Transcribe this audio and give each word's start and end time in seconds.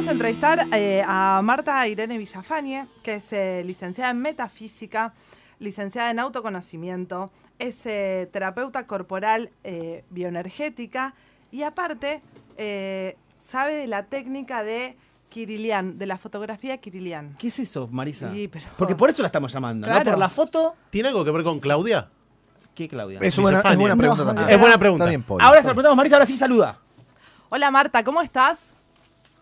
vamos 0.00 0.08
a 0.08 0.12
entrevistar 0.12 0.66
eh, 0.72 1.02
a 1.06 1.42
Marta 1.44 1.86
Irene 1.86 2.16
Villafañe, 2.16 2.86
que 3.02 3.16
es 3.16 3.30
eh, 3.34 3.62
licenciada 3.66 4.10
en 4.12 4.18
metafísica, 4.18 5.12
licenciada 5.58 6.10
en 6.10 6.18
autoconocimiento, 6.18 7.30
es 7.58 7.84
eh, 7.84 8.26
terapeuta 8.32 8.86
corporal 8.86 9.50
eh, 9.62 10.02
bioenergética 10.08 11.12
y 11.52 11.64
aparte 11.64 12.22
eh, 12.56 13.18
sabe 13.38 13.74
de 13.74 13.86
la 13.88 14.04
técnica 14.04 14.62
de 14.62 14.96
Kirilian, 15.28 15.98
de 15.98 16.06
la 16.06 16.16
fotografía 16.16 16.78
Kirilian. 16.78 17.36
¿Qué 17.38 17.48
es 17.48 17.58
eso, 17.58 17.86
Marisa? 17.92 18.32
Sí, 18.32 18.48
pero- 18.48 18.64
Porque 18.78 18.96
por 18.96 19.10
eso 19.10 19.20
la 19.20 19.26
estamos 19.26 19.52
llamando, 19.52 19.86
¿no? 19.86 20.02
Por 20.02 20.16
la 20.16 20.30
foto. 20.30 20.76
¿Tiene 20.88 21.08
algo 21.10 21.26
que 21.26 21.30
ver 21.30 21.44
con 21.44 21.60
Claudia? 21.60 22.08
¿Qué, 22.74 22.88
Claudia? 22.88 23.18
Es 23.20 23.36
buena, 23.36 23.60
es 23.60 23.76
buena 23.76 23.94
No, 23.96 23.98
pregunta 23.98 24.24
no, 24.24 24.28
también. 24.30 24.48
Es 24.48 24.58
buena 24.58 24.78
pregunta. 24.78 25.04
Ahora 25.44 25.60
se 25.60 25.68
lo 25.68 25.74
preguntamos, 25.74 25.96
Marisa, 25.98 26.16
ahora 26.16 26.26
sí 26.26 26.38
saluda. 26.38 26.78
Hola 27.50 27.70
Marta, 27.70 28.02
¿cómo 28.02 28.22
estás? 28.22 28.79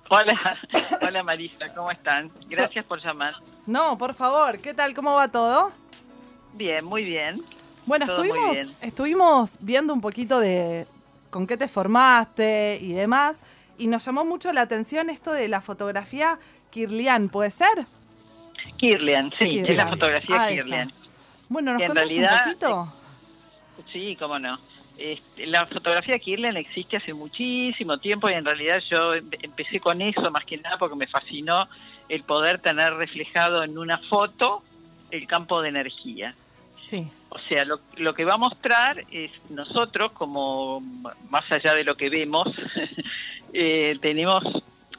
Hola, 0.11 0.59
hola 1.07 1.23
Marisa, 1.23 1.69
¿cómo 1.75 1.91
están? 1.91 2.31
Gracias 2.49 2.85
por 2.87 2.99
llamar. 3.03 3.35
No, 3.67 3.99
por 3.99 4.15
favor, 4.15 4.59
¿qué 4.59 4.73
tal? 4.73 4.95
¿Cómo 4.95 5.15
va 5.15 5.29
todo? 5.29 5.71
Bien, 6.55 6.83
muy 6.85 7.05
bien. 7.05 7.43
Bueno, 7.85 8.07
Todo 8.07 8.23
estuvimos, 8.25 8.51
bien. 8.53 8.75
estuvimos 8.81 9.59
viendo 9.61 9.93
un 9.93 10.01
poquito 10.01 10.41
de 10.41 10.87
con 11.31 11.47
qué 11.47 11.59
te 11.59 11.69
formaste 11.69 12.79
y 12.81 12.93
demás, 12.93 13.43
y 13.77 13.87
nos 13.87 14.05
llamó 14.05 14.25
mucho 14.25 14.51
la 14.53 14.63
atención 14.63 15.11
esto 15.11 15.33
de 15.33 15.47
la 15.49 15.61
fotografía 15.61 16.39
Kirlian, 16.71 17.29
¿puede 17.29 17.51
ser? 17.51 17.87
Kirlian, 18.79 19.31
sí, 19.39 19.49
Kirlian. 19.49 19.67
es 19.67 19.77
la 19.77 19.87
fotografía. 19.89 20.49
Kirlian. 20.49 20.93
Bueno, 21.51 21.75
¿nos 21.75 21.83
En 21.83 21.95
realidad, 21.95 22.33
un 22.47 22.53
poquito? 22.53 22.95
Sí, 23.93 24.17
cómo 24.19 24.39
no. 24.39 24.59
Este, 24.99 25.47
la 25.47 25.65
fotografía 25.67 26.19
Kirlian 26.19 26.57
existe 26.57 26.97
hace 26.97 27.15
muchísimo 27.15 27.99
tiempo 27.99 28.29
y 28.29 28.33
en 28.33 28.45
realidad 28.45 28.83
yo 28.91 29.15
em- 29.15 29.31
empecé 29.43 29.79
con 29.79 30.03
eso 30.03 30.29
más 30.33 30.45
que 30.45 30.57
nada 30.59 30.77
porque 30.77 30.97
me 30.97 31.07
fascinó 31.07 31.69
el 32.09 32.25
poder 32.25 32.59
tener 32.59 32.93
reflejado 32.95 33.63
en 33.63 33.79
una 33.79 33.99
foto 34.11 34.63
el 35.13 35.27
campo 35.29 35.63
de 35.63 35.69
energía. 35.69 36.35
Sí. 36.81 37.07
O 37.29 37.39
sea, 37.49 37.65
lo, 37.65 37.81
lo 37.97 38.13
que 38.15 38.25
va 38.25 38.35
a 38.35 38.39
mostrar 38.39 39.05
es 39.13 39.31
nosotros, 39.51 40.11
como 40.13 40.81
más 41.31 41.45
allá 41.53 41.75
de 41.75 41.85
lo 41.85 41.97
que 41.97 42.09
vemos, 42.11 42.49
eh, 43.53 43.97
tenemos 44.01 44.43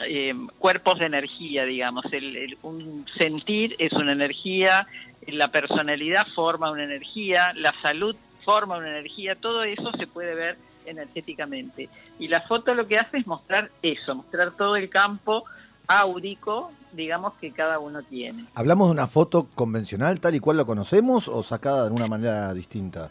eh, 0.07 0.33
cuerpos 0.59 0.99
de 0.99 1.07
energía, 1.07 1.65
digamos. 1.65 2.05
El, 2.13 2.35
el- 2.37 2.57
un 2.61 3.05
sentir 3.17 3.75
es 3.79 3.91
una 3.93 4.13
energía, 4.13 4.87
la 5.27 5.49
personalidad 5.49 6.25
forma 6.35 6.71
una 6.71 6.83
energía, 6.85 7.51
la 7.55 7.73
salud 7.81 8.15
forma 8.49 8.77
una 8.77 8.89
energía, 8.89 9.35
todo 9.35 9.63
eso 9.63 9.91
se 9.99 10.07
puede 10.07 10.33
ver 10.33 10.57
energéticamente. 10.85 11.87
Y 12.17 12.27
la 12.29 12.41
foto 12.41 12.73
lo 12.73 12.87
que 12.87 12.97
hace 12.97 13.17
es 13.19 13.27
mostrar 13.27 13.69
eso, 13.83 14.15
mostrar 14.15 14.51
todo 14.51 14.75
el 14.75 14.89
campo 14.89 15.45
áurico, 15.87 16.71
digamos, 16.93 17.33
que 17.35 17.51
cada 17.51 17.77
uno 17.79 18.01
tiene. 18.03 18.45
¿Hablamos 18.55 18.87
de 18.87 18.93
una 18.93 19.07
foto 19.07 19.47
convencional 19.55 20.19
tal 20.19 20.35
y 20.35 20.39
cual 20.39 20.57
la 20.57 20.65
conocemos 20.65 21.27
o 21.27 21.43
sacada 21.43 21.85
de 21.87 21.91
una 21.95 22.07
manera 22.07 22.53
distinta? 22.53 23.09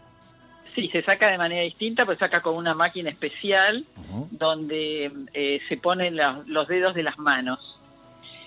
Sí, 0.75 0.89
se 0.93 1.03
saca 1.03 1.31
de 1.31 1.39
manera 1.39 1.63
distinta, 1.63 2.05
pues 2.05 2.19
saca 2.19 2.41
con 2.41 2.55
una 2.57 2.75
máquina 2.75 3.11
especial 3.11 3.85
donde 4.31 5.11
eh, 5.35 5.61
se 5.69 5.77
ponen 5.77 6.17
la- 6.17 6.43
los 6.47 6.69
dedos 6.69 6.95
de 6.95 7.03
las 7.03 7.19
manos. 7.19 7.79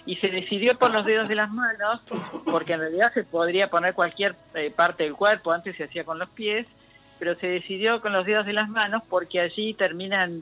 Y 0.06 0.16
se 0.16 0.30
decidió 0.30 0.78
por 0.80 0.92
los 0.92 1.06
dedos 1.06 1.28
de 1.28 1.36
las 1.36 1.52
manos, 1.52 2.02
porque 2.46 2.74
en 2.74 2.80
realidad 2.80 3.14
se 3.14 3.24
podría 3.24 3.70
poner 3.70 3.94
cualquier 3.94 4.36
eh, 4.56 4.72
parte 4.72 5.04
del 5.04 5.14
cuerpo, 5.14 5.52
antes 5.52 5.76
se 5.78 5.84
hacía 5.84 6.04
con 6.06 6.18
los 6.18 6.30
pies, 6.30 6.66
pero 7.22 7.36
se 7.40 7.46
decidió 7.46 8.02
con 8.02 8.14
los 8.14 8.26
dedos 8.26 8.48
de 8.48 8.54
las 8.54 8.68
manos 8.68 9.04
porque 9.08 9.40
allí 9.40 9.76
terminan 9.76 10.42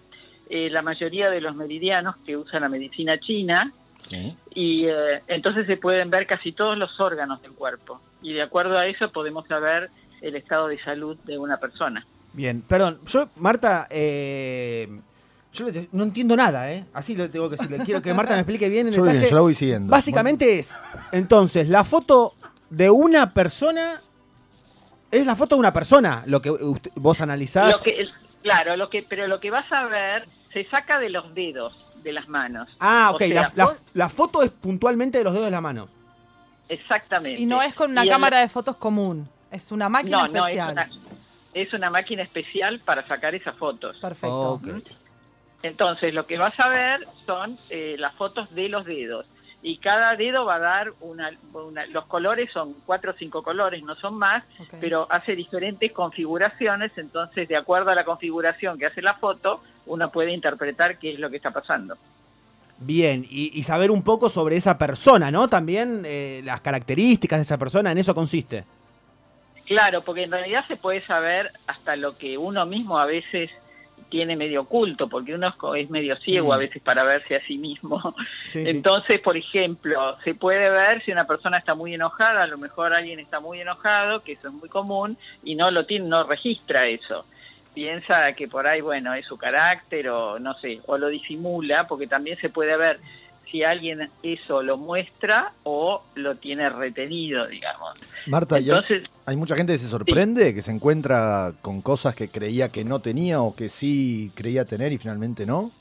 eh, 0.50 0.69
la 0.72 0.81
mayoría 0.81 1.29
de 1.29 1.41
los 1.41 1.53
meridianos 1.53 2.16
que 2.25 2.38
usa 2.38 2.57
la 2.62 2.69
medicina 2.69 3.19
china, 3.19 3.73
Sí. 4.07 4.34
y 4.56 4.85
eh, 4.85 5.22
entonces 5.28 5.68
se 5.68 5.75
pueden 5.75 6.09
ver 6.09 6.25
casi 6.25 6.53
todos 6.53 6.78
los 6.78 6.97
órganos 7.01 7.41
del 7.41 7.51
cuerpo. 7.51 8.00
Y 8.22 8.31
de 8.31 8.44
acuerdo 8.44 8.78
a 8.78 8.85
eso 8.88 9.12
podemos 9.12 9.45
saber 9.50 9.89
el 10.22 10.38
estado 10.38 10.69
de 10.69 10.81
salud 10.81 11.18
de 11.25 11.38
una 11.38 11.57
persona. 11.57 12.07
Bien, 12.31 12.62
perdón. 12.62 13.01
Yo, 13.06 13.28
Marta, 13.35 13.88
eh, 13.89 14.88
yo 15.51 15.66
no 15.91 16.06
entiendo 16.06 16.38
nada, 16.38 16.72
¿eh? 16.72 16.85
Así 16.94 17.13
lo 17.13 17.29
tengo 17.29 17.50
que 17.50 17.57
decir. 17.57 17.69
Le 17.78 17.84
quiero 17.84 18.01
que 18.01 18.13
Marta 18.13 18.35
me 18.35 18.39
explique 18.39 18.69
bien 18.69 18.88
en 18.88 18.94
Yo, 18.94 19.01
bien, 19.03 19.16
detalle. 19.16 19.29
yo 19.31 19.35
la 19.35 19.41
voy 19.41 19.53
siguiendo. 19.53 19.91
Básicamente 19.91 20.59
es, 20.59 20.73
entonces, 21.12 21.68
la 21.68 21.84
foto 21.84 22.35
de 22.69 22.89
una 22.89 23.34
persona 23.34 24.01
es 25.11 25.25
la 25.25 25.35
foto 25.35 25.55
de 25.55 25.59
una 25.59 25.73
persona, 25.73 26.23
lo 26.25 26.41
que 26.41 26.51
usted- 26.51 26.91
vos 26.95 27.21
analizás. 27.21 27.71
Lo 27.71 27.79
que, 27.79 28.07
claro, 28.43 28.75
lo 28.77 28.89
que, 28.89 29.03
pero 29.03 29.27
lo 29.27 29.39
que 29.39 29.51
vas 29.51 29.65
a 29.71 29.85
ver 29.85 30.27
se 30.53 30.65
saca 30.69 30.99
de 30.99 31.09
los 31.09 31.33
dedos 31.33 31.73
de 32.03 32.13
las 32.13 32.27
manos. 32.29 32.69
Ah, 32.79 33.09
O 33.11 33.15
ok, 33.15 33.23
sea, 33.23 33.41
la, 33.43 33.51
la- 33.55 33.65
vos- 33.65 33.77
la 33.93 34.09
foto 34.09 34.41
es 34.43 34.51
puntualmente 34.51 35.17
de 35.17 35.23
los 35.23 35.33
dedos 35.33 35.47
de 35.47 35.51
la 35.51 35.61
mano. 35.61 35.87
Exactamente. 36.67 37.41
Y 37.41 37.45
no 37.45 37.61
es 37.61 37.73
con 37.73 37.91
una 37.91 38.03
Y 38.03 38.07
el- 38.07 38.11
cámara 38.11 38.39
de 38.39 38.47
fotos 38.49 38.77
común, 38.77 39.27
es 39.51 39.71
una 39.71 39.89
máquina 39.89 40.17
No, 40.19 40.27
no, 40.27 40.47
es 40.47 40.53
especial. 40.55 40.71
una, 40.73 40.89
es 41.53 41.73
una 41.73 41.89
máquina 41.89 42.23
especial 42.23 42.79
para 42.79 43.07
sacar 43.07 43.33
esas 43.35 43.55
fotos. 43.57 43.97
Perfecto. 43.97 44.51
Ok. 44.53 44.67
Entonces, 45.63 46.13
lo 46.13 46.25
que 46.25 46.37
vas 46.37 46.57
a 46.59 46.69
ver 46.69 47.05
son 47.25 47.57
eh, 47.69 47.95
las 47.99 48.13
fotos 48.15 48.53
de 48.53 48.69
los 48.69 48.85
dedos. 48.85 49.25
Y 49.61 49.77
cada 49.77 50.13
dedo 50.13 50.45
va 50.45 50.55
a 50.55 50.59
dar 50.59 50.93
una, 51.01 51.31
una- 51.53 51.85
Los 51.87 52.05
colores 52.05 52.49
son 52.53 52.75
cuatro 52.85 53.11
o 53.11 53.15
cinco 53.15 53.43
colores, 53.43 53.83
no 53.83 53.93
son 53.95 54.15
más, 54.17 54.43
pero 54.79 55.05
hace 55.09 55.35
diferentes 55.35 55.91
configuraciones. 55.91 56.91
Entonces, 56.97 57.47
de 57.49 57.57
acuerdo 57.57 57.91
a 57.91 57.95
la 57.95 58.05
configuración 58.05 58.79
que 58.79 58.85
hace 58.85 59.01
la 59.01 59.15
foto, 59.15 59.61
uno 59.87 60.09
puede 60.11 60.31
interpretar 60.31 60.97
qué 60.97 61.11
es 61.13 61.19
lo 61.19 61.29
que 61.29 61.35
está 61.37 61.51
pasando. 61.51 61.97
Bien, 62.77 63.25
y, 63.29 63.51
y 63.53 63.63
saber 63.63 63.91
un 63.91 64.03
poco 64.03 64.29
sobre 64.29 64.55
esa 64.55 64.77
persona, 64.77 65.29
¿no? 65.29 65.49
También 65.49 66.03
eh, 66.05 66.39
las 66.45 66.61
características 66.61 67.39
de 67.39 67.43
esa 67.43 67.57
persona, 67.57 67.91
en 67.91 67.97
eso 67.97 68.15
consiste. 68.15 68.63
Claro, 69.65 70.01
porque 70.05 70.23
en 70.23 70.31
realidad 70.31 70.65
se 70.69 70.77
puede 70.77 71.05
saber 71.05 71.51
hasta 71.67 71.97
lo 71.97 72.17
que 72.17 72.37
uno 72.37 72.65
mismo 72.65 72.97
a 72.97 73.05
veces 73.05 73.51
tiene 74.09 74.35
medio 74.35 74.61
oculto, 74.61 75.07
porque 75.07 75.33
uno 75.35 75.53
es 75.75 75.89
medio 75.89 76.15
ciego 76.17 76.49
Mm. 76.49 76.51
a 76.51 76.57
veces 76.57 76.81
para 76.81 77.03
verse 77.03 77.35
a 77.35 77.45
sí 77.45 77.57
mismo. 77.57 78.15
Sí, 78.45 78.63
sí. 78.63 78.69
Entonces, 78.69 79.19
por 79.19 79.37
ejemplo, 79.37 80.17
se 80.23 80.33
puede 80.35 80.69
ver 80.69 81.03
si 81.03 81.11
una 81.11 81.25
persona 81.25 81.57
está 81.57 81.75
muy 81.75 81.93
enojada, 81.93 82.41
a 82.41 82.47
lo 82.47 82.57
mejor 82.57 82.93
alguien 82.93 83.19
está 83.19 83.39
muy 83.39 83.61
enojado, 83.61 84.23
que 84.23 84.33
eso 84.33 84.47
es 84.47 84.53
muy 84.53 84.69
común, 84.69 85.17
y 85.43 85.55
no 85.55 85.71
lo 85.71 85.85
tiene, 85.85 86.07
no 86.07 86.23
registra 86.23 86.87
eso. 86.87 87.25
Piensa 87.73 88.33
que 88.33 88.47
por 88.47 88.67
ahí, 88.67 88.81
bueno, 88.81 89.13
es 89.13 89.25
su 89.25 89.37
carácter 89.37 90.09
o 90.09 90.39
no 90.39 90.55
sé, 90.55 90.81
o 90.87 90.97
lo 90.97 91.07
disimula, 91.07 91.87
porque 91.87 92.07
también 92.07 92.37
se 92.39 92.49
puede 92.49 92.75
ver 92.75 92.99
si 93.51 93.63
alguien 93.63 94.09
eso 94.23 94.61
lo 94.61 94.77
muestra 94.77 95.53
o 95.63 96.03
lo 96.15 96.35
tiene 96.35 96.69
retenido, 96.69 97.47
digamos. 97.47 97.97
Marta, 98.27 98.59
¿y 98.59 98.63
hay, 98.63 98.69
Entonces, 98.69 99.09
hay 99.25 99.35
mucha 99.35 99.55
gente 99.55 99.73
que 99.73 99.79
se 99.79 99.87
sorprende, 99.87 100.53
que 100.53 100.61
se 100.61 100.71
encuentra 100.71 101.53
con 101.61 101.81
cosas 101.81 102.15
que 102.15 102.29
creía 102.29 102.69
que 102.69 102.83
no 102.83 102.99
tenía 102.99 103.41
o 103.41 103.55
que 103.55 103.69
sí 103.69 104.31
creía 104.35 104.65
tener 104.65 104.91
y 104.93 104.97
finalmente 104.97 105.45
no. 105.45 105.71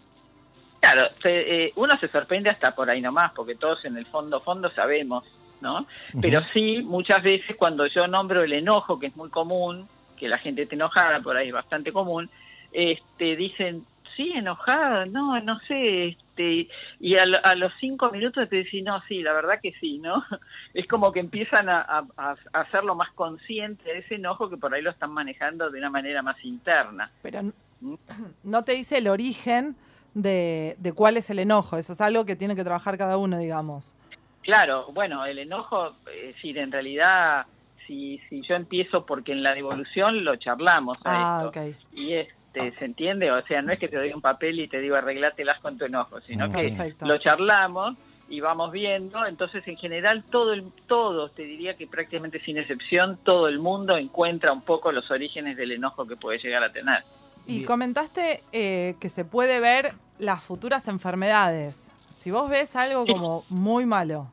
Claro, 0.80 1.08
se- 1.22 1.64
eh, 1.66 1.72
uno 1.76 1.94
se 2.00 2.08
sorprende 2.08 2.50
hasta 2.50 2.74
por 2.74 2.88
ahí 2.88 3.00
nomás, 3.00 3.32
porque 3.34 3.56
todos 3.56 3.84
en 3.84 3.96
el 3.96 4.06
fondo, 4.06 4.40
fondo 4.40 4.70
sabemos, 4.70 5.24
¿no? 5.60 5.86
Pero 6.20 6.40
sí, 6.52 6.82
muchas 6.82 7.22
veces 7.22 7.56
cuando 7.56 7.86
yo 7.86 8.06
nombro 8.06 8.42
el 8.44 8.52
enojo, 8.52 8.98
que 8.98 9.08
es 9.08 9.16
muy 9.16 9.28
común, 9.28 9.88
que 10.16 10.28
la 10.28 10.38
gente 10.38 10.62
esté 10.62 10.76
enojada, 10.76 11.20
por 11.20 11.36
ahí 11.36 11.48
es 11.48 11.52
bastante 11.54 11.92
común, 11.92 12.30
este, 12.72 13.36
dicen, 13.36 13.84
sí, 14.18 14.32
enojada, 14.34 15.06
no, 15.06 15.40
no 15.40 15.60
sé, 15.60 16.08
este, 16.08 16.68
y 16.98 17.16
a, 17.16 17.22
a 17.44 17.54
los 17.54 17.72
cinco 17.78 18.10
minutos 18.10 18.48
te 18.48 18.56
decís, 18.56 18.82
no, 18.84 19.00
sí, 19.08 19.22
la 19.22 19.32
verdad 19.32 19.60
que 19.62 19.72
sí, 19.80 19.98
¿no? 19.98 20.24
Es 20.74 20.86
como 20.88 21.12
que 21.12 21.20
empiezan 21.20 21.68
a, 21.68 21.80
a- 21.82 22.34
a 22.52 22.60
hacerlo 22.60 22.94
más 22.96 23.10
consciente 23.14 23.84
de 23.84 24.00
ese 24.00 24.16
enojo 24.16 24.50
que 24.50 24.56
por 24.56 24.74
ahí 24.74 24.82
lo 24.82 24.90
están 24.90 25.12
manejando 25.12 25.70
de 25.70 25.78
una 25.78 25.88
manera 25.88 26.20
más 26.20 26.36
interna. 26.44 27.10
Pero 27.22 27.38
n- 27.38 27.52
no 28.42 28.64
te 28.64 28.72
dice 28.72 28.98
el 28.98 29.06
origen 29.08 29.76
de, 30.14 30.74
de 30.78 30.92
cuál 30.92 31.16
es 31.16 31.30
el 31.30 31.38
enojo, 31.38 31.76
eso 31.78 31.92
es 31.92 32.00
algo 32.00 32.26
que 32.26 32.34
tiene 32.34 32.56
que 32.56 32.64
trabajar 32.64 32.98
cada 32.98 33.16
uno, 33.18 33.38
digamos. 33.38 33.94
Claro, 34.42 34.86
bueno, 34.92 35.24
el 35.26 35.38
enojo, 35.38 35.94
es 36.12 36.34
decir, 36.34 36.58
en 36.58 36.72
realidad, 36.72 37.46
si, 37.86 38.18
si 38.28 38.42
yo 38.42 38.56
empiezo 38.56 39.06
porque 39.06 39.30
en 39.32 39.42
la 39.44 39.52
devolución 39.54 40.24
lo 40.24 40.34
charlamos 40.36 40.98
a 41.04 41.14
Ah, 41.16 41.42
esto, 41.44 41.60
ok. 41.60 41.76
y 41.92 42.14
este, 42.54 42.78
¿se 42.78 42.84
entiende? 42.84 43.30
O 43.30 43.42
sea, 43.46 43.62
no 43.62 43.72
es 43.72 43.78
que 43.78 43.88
te 43.88 43.96
doy 43.96 44.12
un 44.12 44.20
papel 44.20 44.60
y 44.60 44.68
te 44.68 44.80
digo 44.80 44.96
arreglátelas 44.96 45.58
con 45.60 45.76
tu 45.78 45.84
enojo, 45.84 46.20
sino 46.22 46.48
Mm. 46.48 46.52
que 46.52 46.62
Perfecto. 46.68 47.06
lo 47.06 47.18
charlamos 47.18 47.96
y 48.30 48.40
vamos 48.40 48.72
viendo, 48.72 49.24
entonces 49.26 49.66
en 49.66 49.76
general 49.76 50.22
todo 50.30 50.52
el, 50.52 50.64
todos, 50.86 51.34
te 51.34 51.44
diría 51.44 51.76
que 51.76 51.86
prácticamente 51.86 52.40
sin 52.40 52.58
excepción, 52.58 53.18
todo 53.22 53.48
el 53.48 53.58
mundo 53.58 53.96
encuentra 53.96 54.52
un 54.52 54.62
poco 54.62 54.92
los 54.92 55.10
orígenes 55.10 55.56
del 55.56 55.72
enojo 55.72 56.06
que 56.06 56.16
puede 56.16 56.38
llegar 56.38 56.62
a 56.62 56.70
tener. 56.72 57.02
Y 57.46 57.54
Bien. 57.58 57.64
comentaste 57.66 58.42
eh, 58.52 58.96
que 59.00 59.08
se 59.08 59.24
puede 59.24 59.60
ver 59.60 59.92
las 60.18 60.42
futuras 60.42 60.88
enfermedades. 60.88 61.88
Si 62.14 62.30
vos 62.30 62.50
ves 62.50 62.76
algo 62.76 63.06
como 63.06 63.44
muy 63.48 63.86
malo, 63.86 64.26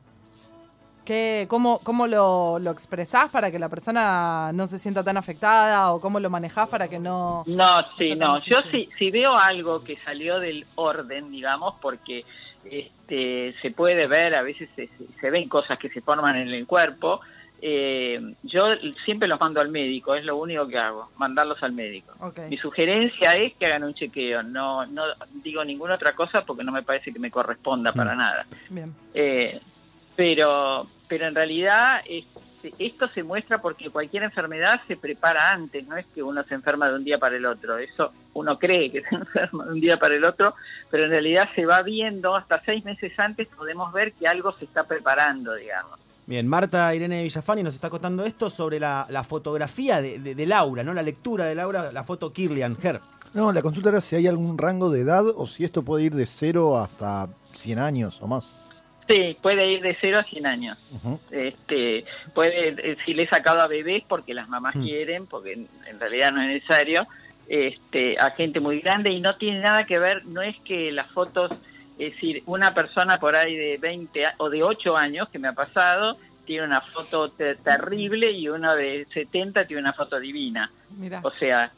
¿qué, 1.06 1.46
¿cómo, 1.48 1.78
cómo 1.82 2.06
lo, 2.06 2.58
lo 2.58 2.70
expresás 2.70 3.30
para 3.30 3.50
que 3.50 3.58
la 3.58 3.70
persona 3.70 4.50
no 4.52 4.66
se 4.66 4.78
sienta 4.78 5.02
tan 5.02 5.16
afectada 5.16 5.92
o 5.92 6.00
cómo 6.00 6.20
lo 6.20 6.28
manejás 6.28 6.68
para 6.68 6.88
que 6.88 6.98
no... 6.98 7.44
No, 7.46 7.68
sí, 7.96 8.14
no. 8.14 8.38
Yo 8.44 8.60
difícil. 8.60 8.90
si, 8.92 8.98
si 8.98 9.10
veo 9.10 9.34
algo 9.34 9.82
que 9.82 9.96
salió 10.04 10.38
del 10.38 10.66
orden, 10.74 11.30
digamos, 11.30 11.74
porque 11.80 12.26
este, 12.70 13.54
se 13.62 13.70
puede 13.70 14.06
ver, 14.06 14.34
a 14.34 14.42
veces 14.42 14.68
se, 14.76 15.30
ven 15.30 15.48
cosas 15.48 15.78
que 15.78 15.88
se 15.88 16.00
forman 16.02 16.36
en 16.36 16.48
el 16.48 16.66
cuerpo. 16.66 17.20
Eh, 17.62 18.20
yo 18.42 18.66
siempre 19.06 19.28
los 19.28 19.40
mando 19.40 19.60
al 19.62 19.70
médico, 19.70 20.14
es 20.14 20.24
lo 20.24 20.36
único 20.36 20.68
que 20.68 20.76
hago, 20.78 21.08
mandarlos 21.16 21.62
al 21.62 21.72
médico. 21.72 22.12
Mi 22.50 22.58
sugerencia 22.58 23.32
es 23.32 23.54
que 23.54 23.64
hagan 23.66 23.84
un 23.84 23.94
chequeo, 23.94 24.42
no, 24.42 24.84
no 24.86 25.04
digo 25.42 25.64
ninguna 25.64 25.94
otra 25.94 26.12
cosa 26.12 26.44
porque 26.44 26.62
no 26.64 26.70
me 26.72 26.82
parece 26.82 27.12
que 27.12 27.18
me 27.18 27.30
corresponda 27.30 27.92
para 27.92 28.14
Mm. 28.14 28.18
nada. 28.18 28.46
Bien. 28.68 28.94
Eh, 29.14 29.58
pero, 30.14 30.86
pero 31.08 31.26
en 31.26 31.34
realidad 31.34 32.00
este, 32.08 32.74
esto 32.78 33.08
se 33.08 33.22
muestra 33.22 33.60
porque 33.62 33.90
cualquier 33.90 34.24
enfermedad 34.24 34.80
se 34.88 34.96
prepara 34.96 35.50
antes, 35.52 35.86
no 35.86 35.96
es 35.96 36.06
que 36.14 36.22
uno 36.22 36.42
se 36.44 36.54
enferma 36.54 36.88
de 36.88 36.96
un 36.96 37.04
día 37.04 37.18
para 37.18 37.36
el 37.36 37.46
otro, 37.46 37.78
eso 37.78 38.12
uno 38.34 38.58
cree 38.58 38.90
que 38.90 39.02
se 39.02 39.14
enferma 39.14 39.64
de 39.66 39.72
un 39.72 39.80
día 39.80 39.98
para 39.98 40.14
el 40.16 40.24
otro, 40.24 40.54
pero 40.90 41.04
en 41.04 41.10
realidad 41.10 41.48
se 41.54 41.64
va 41.66 41.82
viendo, 41.82 42.34
hasta 42.34 42.62
seis 42.64 42.84
meses 42.84 43.12
antes 43.18 43.48
podemos 43.48 43.92
ver 43.92 44.12
que 44.14 44.26
algo 44.26 44.52
se 44.58 44.64
está 44.64 44.84
preparando, 44.84 45.54
digamos. 45.54 45.98
Bien, 46.28 46.46
Marta 46.48 46.92
Irene 46.92 47.22
Villafani 47.22 47.62
nos 47.62 47.74
está 47.76 47.88
contando 47.88 48.24
esto 48.24 48.50
sobre 48.50 48.80
la, 48.80 49.06
la 49.10 49.22
fotografía 49.22 50.00
de, 50.02 50.18
de- 50.18 50.34
de 50.34 50.46
Laura, 50.46 50.82
¿no? 50.82 50.92
La 50.92 51.02
lectura 51.02 51.44
de 51.44 51.54
Laura, 51.54 51.92
la 51.92 52.02
foto 52.02 52.32
Kirlian 52.32 52.76
Her. 52.82 53.00
No, 53.32 53.52
la 53.52 53.62
consulta 53.62 53.90
era 53.90 54.00
si 54.00 54.16
hay 54.16 54.26
algún 54.26 54.58
rango 54.58 54.90
de 54.90 55.02
edad 55.02 55.24
o 55.28 55.46
si 55.46 55.62
esto 55.62 55.82
puede 55.84 56.02
ir 56.04 56.14
de 56.16 56.26
0 56.26 56.78
hasta 56.78 57.28
100 57.52 57.78
años 57.78 58.18
o 58.20 58.26
más. 58.26 58.58
Sí, 59.08 59.36
puede 59.40 59.70
ir 59.70 59.82
de 59.82 59.96
0 60.00 60.18
a 60.18 60.24
100 60.24 60.46
años. 60.46 60.78
Este 61.30 62.04
puede 62.34 62.68
eh, 62.70 62.96
si 63.04 63.14
le 63.14 63.22
he 63.24 63.28
sacado 63.28 63.60
a 63.60 63.66
bebés 63.68 64.02
porque 64.08 64.34
las 64.34 64.48
mamás 64.48 64.74
Mm. 64.76 64.82
quieren 64.84 65.26
porque 65.26 65.52
en, 65.52 65.68
en 65.88 66.00
realidad 66.00 66.32
no 66.32 66.42
es 66.42 66.48
necesario 66.48 67.06
este 67.48 68.18
a 68.18 68.30
gente 68.32 68.58
muy 68.60 68.80
grande 68.80 69.12
y 69.12 69.20
no 69.20 69.36
tiene 69.36 69.60
nada 69.60 69.84
que 69.86 69.98
ver 69.98 70.24
no 70.26 70.42
es 70.42 70.56
que 70.64 70.90
las 70.90 71.08
fotos 71.12 71.52
es 71.98 72.12
decir 72.14 72.42
una 72.46 72.74
persona 72.74 73.18
por 73.18 73.36
ahí 73.36 73.54
de 73.56 73.78
20 73.78 74.26
a- 74.26 74.34
o 74.38 74.50
de 74.50 74.62
8 74.64 74.96
años 74.96 75.28
que 75.28 75.38
me 75.38 75.48
ha 75.48 75.52
pasado 75.52 76.18
tiene 76.44 76.64
una 76.64 76.80
foto 76.80 77.30
te- 77.30 77.54
terrible 77.56 78.30
y 78.32 78.48
uno 78.48 78.74
de 78.74 79.06
70 79.14 79.64
tiene 79.66 79.82
una 79.82 79.92
foto 79.92 80.18
divina 80.18 80.70
Mira. 80.98 81.20
o 81.22 81.30
sea 81.30 81.70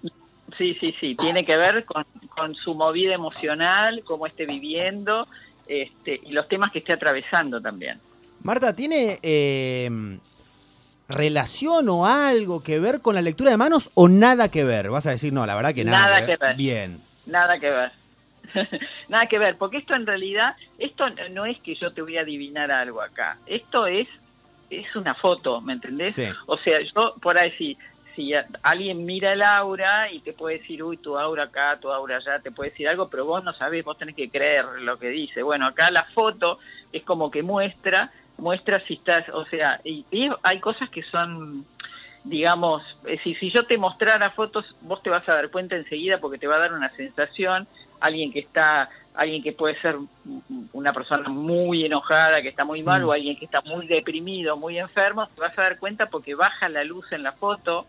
sí 0.57 0.77
sí 0.81 0.95
sí 0.99 1.15
tiene 1.15 1.45
que 1.45 1.57
ver 1.59 1.85
con, 1.85 2.05
con 2.35 2.55
su 2.55 2.75
movida 2.75 3.15
emocional 3.15 4.03
cómo 4.05 4.27
esté 4.27 4.47
viviendo 4.47 5.29
este 5.69 6.21
y 6.25 6.33
los 6.33 6.49
temas 6.49 6.73
que 6.73 6.81
esté 6.81 6.95
atravesando 6.95 7.61
también 7.61 8.01
Marta, 8.43 8.75
¿tiene 8.75 9.19
eh, 9.23 10.19
relación 11.09 11.89
o 11.89 12.07
algo 12.07 12.63
que 12.63 12.79
ver 12.79 13.01
con 13.01 13.15
la 13.15 13.23
lectura 13.23 13.51
de 13.51 13.57
manos 13.57 13.91
o 13.95 14.09
nada 14.09 14.51
que 14.51 14.65
ver? 14.65 14.91
Vas 14.91 15.07
a 15.07 15.11
decir, 15.11 15.33
no, 15.33 15.45
la 15.45 15.55
verdad 15.55 15.75
que 15.75 15.85
nada, 15.85 16.21
Nada 16.21 16.27
que 16.27 16.37
ver. 16.37 16.57
Bien. 16.57 17.03
Nada 17.27 17.59
que 17.59 17.71
ver. 17.71 17.93
Nada 19.09 19.27
que 19.27 19.39
ver, 19.39 19.57
porque 19.59 19.77
esto 19.77 19.95
en 19.95 20.07
realidad, 20.07 20.57
esto 20.79 21.05
no 21.33 21.45
es 21.45 21.59
que 21.59 21.75
yo 21.75 21.93
te 21.93 22.01
voy 22.01 22.17
a 22.17 22.23
adivinar 22.23 22.71
algo 22.71 23.03
acá. 23.03 23.37
Esto 23.47 23.87
es 23.87 24.09
es 24.71 24.95
una 24.97 25.15
foto, 25.15 25.61
¿me 25.61 25.75
entendés? 25.75 26.15
Sí. 26.15 26.27
O 26.47 26.59
sea, 26.59 26.79
yo 26.81 27.15
por 27.21 27.39
ahí 27.39 27.51
si, 27.59 27.77
si 28.19 28.33
alguien 28.65 29.07
mira 29.07 29.33
el 29.33 29.43
aura 29.43 30.11
y 30.11 30.19
te 30.19 30.33
puede 30.33 30.59
decir, 30.59 30.83
uy, 30.83 30.97
tu 30.97 31.17
aura 31.17 31.45
acá, 31.45 31.79
tu 31.81 31.93
aura 31.93 32.17
allá, 32.17 32.41
te 32.41 32.51
puede 32.51 32.71
decir 32.71 32.89
algo, 32.89 33.09
pero 33.09 33.25
vos 33.25 33.45
no 33.45 33.53
sabés, 33.53 33.85
vos 33.85 33.97
tenés 33.97 34.17
que 34.17 34.29
creer 34.29 34.65
lo 34.81 34.99
que 34.99 35.09
dice. 35.09 35.41
Bueno, 35.41 35.67
acá 35.67 35.89
la 35.93 36.03
foto 36.03 36.59
es 36.93 37.05
como 37.05 37.31
que 37.31 37.45
muestra, 37.45 38.11
muestra 38.37 38.83
si 38.89 38.95
estás, 38.95 39.29
o 39.29 39.45
sea, 39.45 39.81
y, 39.85 40.05
y 40.11 40.29
hay 40.43 40.59
cosas 40.59 40.91
que 40.91 41.05
son, 41.05 41.65
digamos, 42.25 42.83
eh, 43.07 43.21
si, 43.23 43.37
si 43.37 43.53
yo 43.53 43.67
te 43.67 43.79
mostrara 43.79 44.31
fotos, 44.31 44.65
vos 44.81 45.01
te 45.01 45.11
vas 45.11 45.29
a 45.29 45.35
dar 45.35 45.49
cuenta 45.51 45.77
enseguida 45.77 46.19
porque 46.19 46.39
te 46.39 46.49
va 46.49 46.57
a 46.57 46.61
dar 46.61 46.73
una 46.73 46.91
sensación, 46.97 47.69
alguien 48.01 48.33
que 48.33 48.41
está, 48.41 48.91
alguien 49.15 49.45
que 49.45 49.53
puede 49.53 49.81
ser 49.81 49.95
una 50.73 50.93
persona 50.93 51.29
muy 51.29 51.85
enojada, 51.85 52.43
que 52.43 52.49
está 52.49 52.65
muy 52.65 52.83
mal, 52.83 53.03
Mm. 53.05 53.09
o 53.09 53.13
alguien 53.13 53.37
que 53.37 53.45
está 53.45 53.61
muy 53.61 53.87
deprimido, 53.87 54.57
muy 54.57 54.77
enfermo, 54.77 55.29
te 55.29 55.41
vas 55.41 55.57
a 55.57 55.63
dar 55.63 55.79
cuenta 55.79 56.07
porque 56.07 56.35
baja 56.35 56.69
la 56.69 56.83
luz 56.83 57.07
en 57.13 57.23
la 57.23 57.31
foto, 57.31 57.87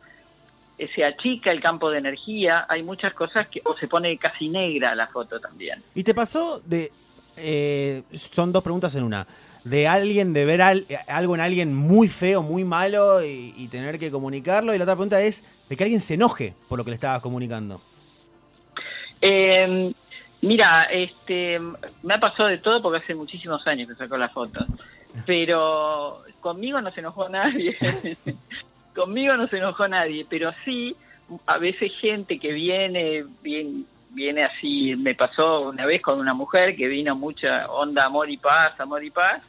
se 0.96 1.04
achica 1.04 1.52
el 1.52 1.62
campo 1.62 1.90
de 1.92 1.98
energía, 2.00 2.66
hay 2.70 2.84
muchas 2.84 3.14
cosas 3.14 3.48
que, 3.48 3.62
o 3.66 3.76
se 3.78 3.88
pone 3.88 4.18
casi 4.18 4.50
negra 4.50 4.96
la 4.96 5.08
foto 5.08 5.40
también. 5.40 5.84
¿Y 5.96 6.04
te 6.04 6.14
pasó 6.14 6.62
de... 6.66 6.92
eh, 7.38 8.04
son 8.14 8.52
dos 8.54 8.64
preguntas 8.64 8.94
en 8.96 9.04
una. 9.04 9.28
De 9.64 9.88
alguien, 9.88 10.32
de 10.34 10.46
ver 10.46 10.62
al- 10.62 10.88
algo 11.08 11.36
en 11.36 11.42
alguien 11.42 11.76
muy 11.76 12.08
feo, 12.08 12.42
muy 12.42 12.64
malo 12.64 13.24
y, 13.24 13.54
y 13.58 13.68
tener 13.68 14.00
que 14.00 14.10
comunicarlo. 14.10 14.74
Y 14.74 14.78
la 14.78 14.86
otra 14.86 14.96
pregunta 14.96 15.22
es 15.22 15.44
de 15.68 15.76
que 15.76 15.84
alguien 15.84 16.00
se 16.02 16.14
enoje 16.14 16.54
por 16.70 16.78
lo 16.78 16.86
que 16.86 16.92
le 16.92 16.96
estabas 16.96 17.22
comunicando. 17.22 17.82
Eh, 19.22 19.92
mira, 20.42 20.84
este, 20.84 21.60
me 22.04 22.14
ha 22.14 22.20
pasado 22.20 22.48
de 22.50 22.60
todo 22.60 22.82
porque 22.82 23.04
hace 23.04 23.14
muchísimos 23.16 23.66
años 23.68 23.90
que 23.90 23.96
sacó 23.96 24.18
la 24.18 24.30
foto, 24.30 24.66
pero 25.26 26.24
conmigo 26.40 26.80
no 26.82 26.90
se 26.94 27.02
enojó 27.02 27.28
nadie, 27.28 27.76
conmigo 28.96 29.36
no 29.38 29.48
se 29.48 29.58
enojó 29.58 29.88
nadie, 29.88 30.26
pero 30.30 30.52
sí 30.66 30.96
a 31.46 31.58
veces 31.58 31.92
gente 32.00 32.40
que 32.40 32.52
viene 32.52 33.24
bien 33.42 33.86
viene 34.12 34.44
así, 34.44 34.96
me 34.96 35.14
pasó 35.14 35.70
una 35.70 35.86
vez 35.86 36.02
con 36.02 36.20
una 36.20 36.34
mujer 36.34 36.76
que 36.76 36.88
vino 36.88 37.16
mucha 37.16 37.68
onda 37.68 38.06
amor 38.06 38.30
y 38.32 38.38
paz, 38.38 38.72
amor 38.80 39.04
y 39.04 39.12
paz, 39.12 39.42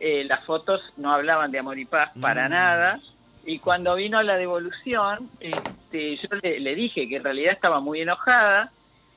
eh, 0.00 0.24
las 0.24 0.44
fotos 0.44 0.80
no 0.96 1.12
hablaban 1.12 1.52
de 1.52 1.60
amor 1.60 1.78
y 1.78 1.84
paz 1.84 2.10
para 2.20 2.48
Mm. 2.48 2.50
nada, 2.50 3.00
y 3.46 3.60
cuando 3.60 3.94
vino 3.94 4.20
la 4.22 4.36
devolución, 4.36 5.30
este, 5.38 6.16
yo 6.16 6.28
le, 6.42 6.58
le 6.58 6.74
dije 6.74 7.08
que 7.08 7.16
en 7.16 7.24
realidad 7.24 7.52
estaba 7.52 7.78
muy 7.80 8.00
enojada, 8.00 8.72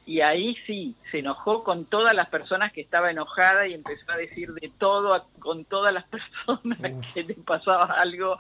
y 0.06 0.22
ahí 0.22 0.56
sí, 0.68 0.96
se 1.12 1.20
enojó 1.20 1.64
con 1.64 1.86
todas 1.86 2.14
las 2.14 2.28
personas 2.30 2.74
que 2.74 2.82
estaba 2.82 3.10
enojada 3.12 3.68
y 3.68 3.74
empezó 3.74 4.12
a 4.12 4.18
decir 4.18 4.52
de 4.54 4.72
todo 4.78 5.14
a- 5.14 5.26
con 5.40 5.64
todas 5.66 5.94
las 5.94 6.04
personas 6.08 6.80
Uf. 6.80 7.14
que 7.14 7.24
le 7.24 7.34
pasaba 7.36 7.86
algo. 8.02 8.38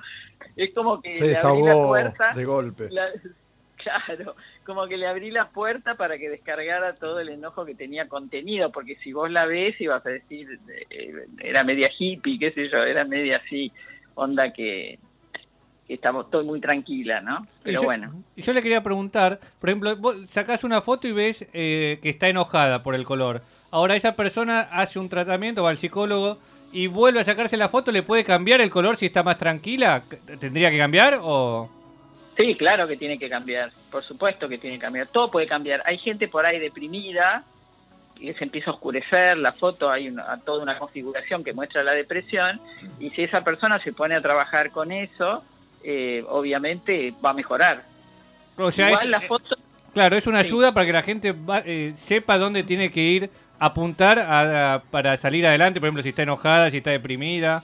Es 0.55 0.74
como 0.74 1.01
que 1.01 1.13
Se 1.13 1.25
le 1.25 1.36
abrí 1.38 1.62
la 1.63 1.70
desahogó 1.70 1.88
puerta. 1.88 2.34
de 2.34 2.46
golpe. 2.46 2.89
la- 2.91 3.10
claro, 3.77 4.36
como 4.65 4.88
que 4.88 4.96
le 4.98 5.08
abrí 5.08 5.29
la 5.32 5.50
puerta 5.50 5.96
para 5.96 6.17
que 6.17 6.29
descargara 6.29 6.96
todo 6.96 7.20
el 7.20 7.29
enojo 7.29 7.65
que 7.65 7.75
tenía 7.75 8.08
contenido, 8.08 8.72
porque 8.72 8.96
si 9.03 9.12
vos 9.13 9.29
la 9.29 9.46
ves 9.46 9.79
ibas 9.82 10.05
a 10.05 10.10
decir, 10.10 10.60
eh, 10.89 11.25
era 11.39 11.63
media 11.63 11.89
hippie, 11.98 12.39
qué 12.39 12.51
sé 12.51 12.70
yo, 12.70 12.77
era 12.77 13.03
media 13.03 13.41
así, 13.46 13.72
onda 14.15 14.53
que 14.53 15.00
estamos, 15.87 16.25
estoy 16.25 16.45
muy 16.45 16.59
tranquila, 16.61 17.21
¿no? 17.21 17.45
Pero 17.63 17.81
yo- 17.81 17.85
bueno. 17.85 18.13
Y 18.35 18.41
yo 18.41 18.53
le 18.53 18.61
quería 18.61 18.81
preguntar, 18.83 19.39
por 19.59 19.69
ejemplo, 19.69 19.95
vos 19.97 20.15
sacás 20.29 20.63
una 20.63 20.81
foto 20.81 21.07
y 21.07 21.11
ves 21.11 21.45
eh, 21.53 21.99
que 22.01 22.09
está 22.09 22.27
enojada 22.29 22.83
por 22.83 22.95
el 22.95 23.03
color. 23.05 23.41
Ahora 23.71 23.95
esa 23.95 24.15
persona 24.15 24.61
hace 24.71 24.99
un 24.99 25.09
tratamiento, 25.09 25.63
va 25.63 25.69
al 25.71 25.77
psicólogo 25.77 26.37
y 26.71 26.87
vuelve 26.87 27.19
a 27.19 27.23
sacarse 27.23 27.57
la 27.57 27.69
foto, 27.69 27.91
¿le 27.91 28.03
puede 28.03 28.23
cambiar 28.23 28.61
el 28.61 28.69
color 28.69 28.97
si 28.97 29.07
está 29.07 29.23
más 29.23 29.37
tranquila? 29.37 30.03
¿Tendría 30.39 30.69
que 30.71 30.77
cambiar 30.77 31.19
o...? 31.21 31.69
Sí, 32.37 32.55
claro 32.55 32.87
que 32.87 32.97
tiene 32.97 33.19
que 33.19 33.29
cambiar, 33.29 33.71
por 33.91 34.03
supuesto 34.03 34.49
que 34.49 34.57
tiene 34.57 34.77
que 34.77 34.81
cambiar, 34.81 35.07
todo 35.07 35.29
puede 35.29 35.45
cambiar. 35.45 35.83
Hay 35.85 35.99
gente 35.99 36.27
por 36.27 36.47
ahí 36.47 36.57
deprimida 36.59 37.43
y 38.19 38.33
se 38.33 38.43
empieza 38.43 38.71
a 38.71 38.73
oscurecer 38.73 39.37
la 39.37 39.51
foto, 39.53 39.89
hay 39.91 40.07
una, 40.07 40.39
toda 40.39 40.63
una 40.63 40.79
configuración 40.79 41.43
que 41.43 41.53
muestra 41.53 41.83
la 41.83 41.93
depresión 41.93 42.59
y 42.99 43.11
si 43.11 43.21
esa 43.23 43.43
persona 43.43 43.77
se 43.83 43.93
pone 43.93 44.15
a 44.15 44.21
trabajar 44.21 44.71
con 44.71 44.91
eso, 44.91 45.43
eh, 45.83 46.23
obviamente 46.29 47.13
va 47.23 47.31
a 47.31 47.33
mejorar. 47.33 47.83
O 48.57 48.71
sea, 48.71 48.89
Igual 48.89 49.05
es- 49.05 49.09
la 49.09 49.17
eh, 49.17 49.27
foto, 49.27 49.55
Claro, 49.93 50.15
es 50.17 50.25
una 50.25 50.41
Sí. 50.41 50.47
ayuda 50.47 50.71
para 50.73 50.85
que 50.87 50.91
la 50.93 51.01
gente 51.03 51.31
va- 51.33 51.61
eh, 51.63 51.91
sepa 51.95 52.39
dónde 52.39 52.63
tiene 52.63 52.89
que 52.89 52.99
ir 53.01 53.29
a 53.59 53.67
apuntar 53.67 54.17
a- 54.17 54.73
a- 54.75 54.79
para 54.81 55.15
salir 55.17 55.45
adelante, 55.45 55.79
por 55.79 55.85
ejemplo, 55.87 56.01
si 56.01 56.09
está 56.09 56.23
enojada, 56.23 56.71
si 56.71 56.77
está 56.77 56.89
deprimida. 56.89 57.63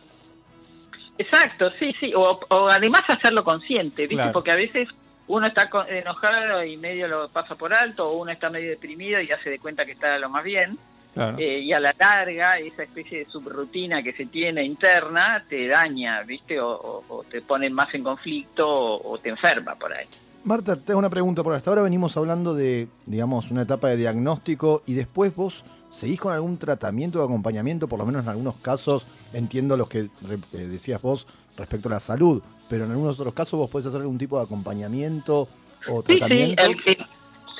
exacto, 1.18 1.72
sí, 1.80 1.94
sí, 2.00 2.14
o, 2.16 2.40
o 2.50 2.68
además 2.70 3.02
hacerlo 3.08 3.44
consciente, 3.44 4.04
¿viste? 4.04 4.16
Claro. 4.16 4.32
Porque 4.32 4.52
a 4.52 4.56
veces 4.56 4.88
uno 5.28 5.48
está 5.48 5.70
enojado 5.90 6.64
y 6.64 6.78
medio 6.78 7.08
lo 7.08 7.30
pasa 7.30 7.56
por 7.56 7.74
alto, 7.74 8.10
o 8.10 8.22
uno 8.22 8.32
está 8.32 8.50
medio 8.50 8.70
deprimido 8.70 9.20
y 9.22 9.28
ya 9.28 9.38
se 9.44 9.50
de 9.50 9.60
cuenta 9.60 9.86
que 9.86 9.92
está 9.94 10.18
lo 10.18 10.30
más 10.30 10.44
bien. 10.44 10.78
Claro. 11.20 11.38
Eh, 11.40 11.60
y 11.60 11.74
a 11.74 11.80
la 11.80 11.94
larga 12.00 12.54
esa 12.60 12.84
especie 12.84 13.20
de 13.20 13.26
subrutina 13.26 14.02
que 14.02 14.14
se 14.14 14.26
tiene 14.26 14.64
interna 14.64 15.44
te 15.50 15.68
daña, 15.68 16.22
¿viste? 16.24 16.60
O, 16.62 16.70
o- 16.72 17.04
o 17.10 17.24
te 17.24 17.42
pone 17.42 17.70
más 17.70 17.94
en 17.94 18.04
conflicto 18.04 18.68
o, 18.68 19.12
o 19.14 19.18
te 19.18 19.30
enferma 19.30 19.76
por 19.76 19.92
ahí. 19.94 20.06
Marta, 20.46 20.78
te 20.78 20.94
hago 20.94 21.00
una 21.00 21.10
pregunta. 21.10 21.44
Por 21.44 21.54
hasta 21.56 21.70
ahora 21.70 21.82
venimos 21.82 22.16
hablando 22.16 22.54
de, 22.56 22.88
digamos, 23.06 23.52
una 23.52 23.64
etapa 23.64 23.90
de 23.90 23.98
diagnóstico 23.98 24.82
y 24.86 24.94
después 24.94 25.36
vos 25.36 25.66
seguís 25.92 26.20
con 26.22 26.32
algún 26.32 26.58
tratamiento 26.58 27.22
o 27.22 27.26
acompañamiento, 27.26 27.88
por 27.90 28.00
lo 28.00 28.06
menos 28.06 28.24
en 28.24 28.30
algunos 28.30 28.56
casos, 28.58 29.06
entiendo 29.34 29.76
los 29.76 29.90
que 29.90 30.04
re- 30.22 30.40
eh, 30.54 30.68
decías 30.68 31.02
vos 31.02 31.28
respecto 31.58 31.90
a 31.90 31.94
la 31.94 32.00
salud, 32.00 32.42
pero 32.70 32.86
en 32.86 32.92
algunos 32.92 33.20
otros 33.20 33.34
casos 33.34 33.58
vos 33.60 33.70
podés 33.70 33.88
hacer 33.88 34.00
algún 34.00 34.18
tipo 34.18 34.38
de 34.38 34.46
acompañamiento 34.46 35.50
o 35.90 36.02
Sí, 36.06 36.14
sí, 36.14 36.20
tratamiento. 36.20 36.64
el 36.64 36.84
que, 36.84 36.98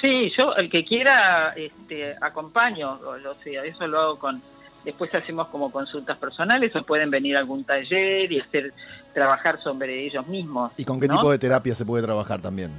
sí, 0.02 0.32
yo 0.38 0.56
el 0.56 0.70
que 0.70 0.84
quiera 0.86 1.54
este, 1.56 2.16
acompaño, 2.22 3.00
o, 3.04 3.10
o 3.30 3.36
sea, 3.44 3.64
eso 3.66 3.88
lo 3.88 4.00
hago 4.00 4.20
con, 4.20 4.42
después 4.86 5.14
hacemos 5.14 5.48
como 5.50 5.72
consultas 5.72 6.18
personales 6.18 6.76
o 6.76 6.84
pueden 6.84 7.10
venir 7.10 7.36
a 7.36 7.40
algún 7.40 7.64
taller 7.64 8.32
y 8.32 8.40
hacer 8.40 8.74
trabajar 9.14 9.62
sobre 9.62 10.06
ellos 10.06 10.26
mismos. 10.28 10.72
¿Y 10.78 10.86
con 10.86 11.00
qué 11.00 11.08
¿no? 11.08 11.16
tipo 11.18 11.32
de 11.32 11.40
terapia 11.40 11.76
se 11.76 11.86
puede 11.86 12.04
trabajar 12.04 12.42
también? 12.42 12.72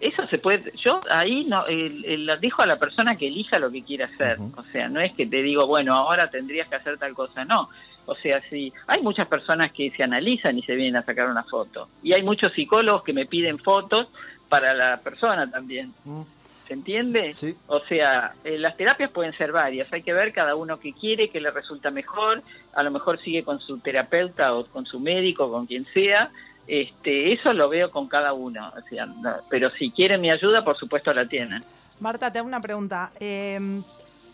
eso 0.00 0.26
se 0.28 0.38
puede, 0.38 0.72
yo 0.82 0.98
ahí 1.10 1.44
no, 1.44 1.66
el, 1.66 2.02
el- 2.06 2.40
dejo 2.40 2.62
a 2.62 2.66
la 2.66 2.78
persona 2.78 3.16
que 3.16 3.26
elija 3.28 3.58
lo 3.58 3.70
que 3.70 3.82
quiere 3.84 4.04
hacer, 4.04 4.38
o 4.56 4.62
sea, 4.72 4.88
no 4.88 4.98
es 4.98 5.12
que 5.12 5.26
te 5.26 5.42
digo, 5.42 5.66
bueno, 5.66 5.94
ahora 5.94 6.30
tendrías 6.30 6.68
que 6.68 6.76
hacer 6.76 6.96
tal 6.96 7.12
cosa, 7.12 7.44
no, 7.44 7.68
o 8.06 8.14
sea, 8.14 8.40
sí, 8.48 8.72
hay 8.86 9.02
muchas 9.02 9.26
personas 9.26 9.70
que 9.72 9.90
se 9.94 10.02
analizan 10.02 10.56
y 10.56 10.62
se 10.62 10.74
vienen 10.74 10.96
a 10.96 11.04
sacar 11.04 11.28
una 11.28 11.44
foto, 11.44 11.90
y 12.02 12.14
hay 12.14 12.22
muchos 12.22 12.50
psicólogos 12.54 13.02
que 13.04 13.12
me 13.12 13.26
piden 13.26 13.58
fotos 13.58 14.08
para 14.50 14.74
la 14.74 14.98
persona 14.98 15.50
también, 15.50 15.94
Mm, 16.04 16.20
¿se 16.68 16.74
entiende? 16.74 17.32
Sí. 17.32 17.56
O 17.68 17.80
sea, 17.88 18.34
eh, 18.44 18.58
las 18.58 18.76
terapias 18.76 19.10
pueden 19.10 19.32
ser 19.38 19.52
varias, 19.52 19.90
hay 19.92 20.02
que 20.02 20.12
ver 20.12 20.32
cada 20.34 20.54
uno 20.56 20.78
que 20.78 20.92
quiere, 20.92 21.30
que 21.30 21.40
le 21.40 21.50
resulta 21.50 21.90
mejor, 21.90 22.42
a 22.74 22.82
lo 22.82 22.90
mejor 22.90 23.18
sigue 23.22 23.42
con 23.44 23.58
su 23.60 23.78
terapeuta 23.78 24.54
o 24.54 24.66
con 24.66 24.84
su 24.84 25.00
médico, 25.00 25.50
con 25.50 25.64
quien 25.66 25.86
sea, 25.94 26.30
este, 26.66 27.32
eso 27.32 27.52
lo 27.54 27.68
veo 27.70 27.90
con 27.90 28.06
cada 28.08 28.32
uno, 28.34 28.70
o 28.76 28.88
sea, 28.88 29.06
no, 29.06 29.36
pero 29.48 29.70
si 29.78 29.90
quieren 29.90 30.20
mi 30.20 30.30
ayuda, 30.30 30.62
por 30.64 30.76
supuesto 30.76 31.14
la 31.14 31.26
tienen. 31.26 31.62
Marta, 31.98 32.30
te 32.32 32.38
hago 32.38 32.46
una 32.48 32.60
pregunta. 32.60 33.10
Eh, 33.18 33.82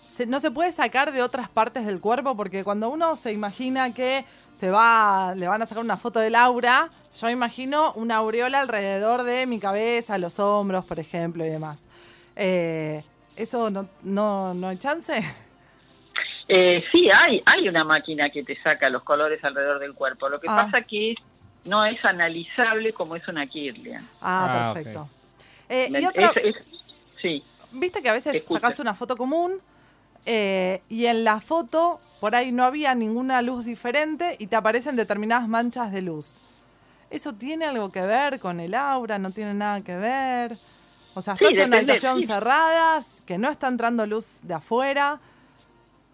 se- 0.07 0.27
¿No 0.27 0.41
se 0.41 0.51
puede 0.51 0.73
sacar 0.73 1.13
de 1.13 1.23
otras 1.23 1.49
partes 1.49 1.85
del 1.87 2.01
cuerpo? 2.01 2.37
Porque 2.37 2.63
cuando 2.65 2.89
uno 2.91 3.17
se 3.17 3.33
imagina 3.33 3.93
que 3.93 4.25
se 4.53 4.71
va, 4.71 5.35
le 5.35 5.47
van 5.49 5.61
a 5.63 5.67
sacar 5.67 5.83
una 5.85 5.97
foto 5.97 6.21
de 6.21 6.31
Laura, 6.31 6.89
yo 7.21 7.29
imagino 7.31 7.93
una 7.95 8.17
aureola 8.17 8.61
alrededor 8.61 9.23
de 9.25 9.47
mi 9.47 9.59
cabeza, 9.59 10.19
los 10.19 10.39
hombros, 10.39 10.85
por 10.85 10.99
ejemplo, 11.01 11.45
y 11.45 11.49
demás. 11.49 11.85
Eh, 12.37 13.03
¿Eso 13.37 13.71
no, 13.71 13.89
no, 14.03 14.55
no 14.55 14.69
hay 14.69 14.79
chance? 14.79 15.23
Eh, 16.49 16.85
sí, 16.93 17.09
hay, 17.11 17.43
hay 17.45 17.69
una 17.69 17.85
máquina 17.85 18.31
que 18.31 18.43
te 18.45 18.57
saca 18.63 18.89
los 18.89 19.03
colores 19.03 19.43
alrededor 19.45 19.79
del 19.81 19.95
cuerpo, 19.95 20.29
lo 20.29 20.41
que 20.41 20.47
Ah. 20.49 20.57
pasa 20.71 20.83
que 20.87 21.13
es- 21.13 21.19
no 21.65 21.85
es 21.85 22.03
analizable 22.05 22.93
como 22.93 23.17
es 23.17 23.27
una 23.27 23.47
Kirlian. 23.47 24.09
Ah, 24.21 24.69
Ah, 24.71 24.75
perfecto. 24.75 25.09
Eh, 25.69 25.89
Me- 25.91 26.01
y 26.01 26.07
otra, 26.07 26.33
es- 26.45 26.55
es- 26.57 26.65
sí. 27.21 27.43
Viste 27.73 28.01
que 28.01 28.09
a 28.09 28.13
veces 28.13 28.37
Escucha. 28.37 28.61
sacás 28.61 28.79
una 28.79 28.95
foto 28.95 29.17
común 29.17 29.61
eh, 30.25 30.83
y 30.89 31.07
en 31.07 31.25
la 31.25 31.41
foto 31.41 32.01
por 32.21 32.35
ahí 32.37 32.53
no 32.53 32.65
había 32.65 32.95
ninguna 32.95 33.43
luz 33.43 33.65
diferente 33.65 34.37
y 34.39 34.47
te 34.47 34.57
aparecen 34.57 34.95
determinadas 34.97 35.49
manchas 35.49 35.91
de 35.93 36.03
luz. 36.03 36.41
¿Eso 37.11 37.33
tiene 37.33 37.67
algo 37.67 37.91
que 37.93 38.03
ver 38.03 38.41
con 38.41 38.61
el 38.61 38.75
aura? 38.75 39.19
¿No 39.19 39.31
tiene 39.31 39.55
nada 39.55 39.81
que 39.83 39.97
ver? 39.97 40.59
O 41.15 41.23
sea, 41.23 41.37
Sí, 41.37 41.45
estás 41.45 41.59
en 41.65 41.69
una 41.69 41.77
habitación 41.79 42.21
sí. 42.21 42.27
cerrada, 42.27 43.01
que 43.25 43.39
no 43.39 43.49
está 43.51 43.69
entrando 43.69 44.05
luz 44.07 44.41
de 44.43 44.55
afuera. 44.55 45.19